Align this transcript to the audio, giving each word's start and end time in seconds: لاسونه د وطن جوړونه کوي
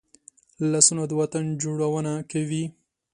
لاسونه 0.71 1.03
د 1.07 1.11
وطن 1.21 1.45
جوړونه 1.61 2.13
کوي 2.31 2.63